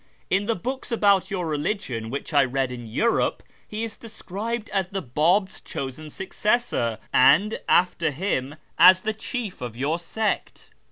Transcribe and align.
In 0.31 0.47
the 0.47 0.55
books 0.55 0.91
about 0.91 1.29
your 1.29 1.45
religion 1.45 2.09
which 2.09 2.33
I 2.33 2.43
read 2.43 2.71
in 2.71 2.87
Europe 2.87 3.43
he 3.67 3.83
is 3.83 3.97
described 3.97 4.67
as 4.69 4.87
the 4.87 5.01
Bab's 5.03 5.61
chosen 5.63 6.09
successor, 6.09 6.97
and, 7.13 7.59
after 7.69 8.09
him, 8.09 8.55
as 8.79 9.01
the 9.01 9.13
chief 9.13 9.61
of 9.61 9.77
your 9.77 9.99
sect 9.99 10.71